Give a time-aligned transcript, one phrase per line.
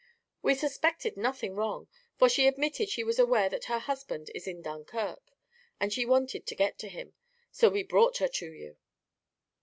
[0.41, 4.63] We suspected nothing wrong, for she admitted she was aware that her husband is in
[4.63, 5.31] Dunkirk,
[5.79, 7.13] and she wanted to get to him.
[7.51, 8.77] So we brought her to you."